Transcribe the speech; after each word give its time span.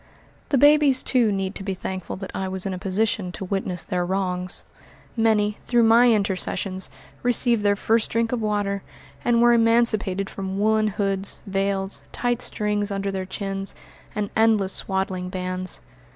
The 0.49 0.57
babies, 0.57 1.03
too, 1.03 1.31
need 1.31 1.53
to 1.53 1.61
be 1.63 1.75
thankful 1.75 2.15
that 2.15 2.31
I 2.33 2.47
was 2.47 2.65
in 2.65 2.73
a 2.73 2.79
position 2.79 3.31
to 3.33 3.45
witness 3.45 3.83
their 3.83 4.03
wrongs. 4.03 4.63
Many, 5.15 5.59
through 5.61 5.83
my 5.83 6.11
intercessions, 6.11 6.89
received 7.21 7.61
their 7.61 7.75
first 7.75 8.09
drink 8.09 8.31
of 8.31 8.41
water, 8.41 8.81
and 9.23 9.43
were 9.43 9.53
emancipated 9.53 10.27
from 10.27 10.57
woolen 10.57 10.87
hoods, 10.87 11.37
veils, 11.45 12.01
tight 12.11 12.41
strings 12.41 12.89
under 12.89 13.11
their 13.11 13.27
chins, 13.27 13.75
and 14.15 14.31
endless 14.35 14.73
swaddling 14.73 15.29
bands. 15.29 15.81